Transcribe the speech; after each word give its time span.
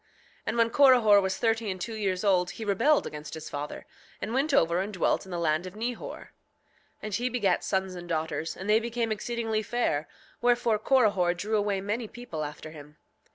7:4 0.01 0.07
And 0.47 0.57
when 0.57 0.69
Corihor 0.71 1.21
was 1.21 1.37
thirty 1.37 1.69
and 1.69 1.79
two 1.79 1.93
years 1.93 2.23
old 2.23 2.49
he 2.57 2.65
rebelled 2.65 3.05
against 3.05 3.35
his 3.35 3.51
father, 3.51 3.85
and 4.19 4.33
went 4.33 4.51
over 4.51 4.79
and 4.79 4.91
dwelt 4.91 5.25
in 5.25 5.31
the 5.31 5.37
land 5.37 5.67
of 5.67 5.75
Nehor; 5.75 6.29
and 7.03 7.13
he 7.13 7.29
begat 7.29 7.63
sons 7.63 7.93
and 7.93 8.09
daughters, 8.09 8.57
and 8.57 8.67
they 8.67 8.79
became 8.79 9.11
exceedingly 9.11 9.61
fair; 9.61 10.07
wherefore 10.41 10.79
Corihor 10.79 11.35
drew 11.35 11.55
away 11.55 11.81
many 11.81 12.07
people 12.07 12.43
after 12.43 12.71
him. 12.71 12.97